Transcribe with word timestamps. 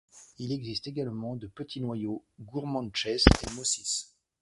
Il 0.39 0.51
existe 0.51 0.87
également 0.87 1.35
des 1.35 1.47
petits 1.47 1.79
noyaux 1.79 2.25
Gourmantchés 2.39 3.17
et 3.17 3.53
Mossis. 3.53 4.07